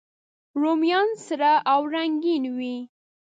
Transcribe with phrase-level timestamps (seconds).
[0.61, 2.77] رومیان سره او رنګین وي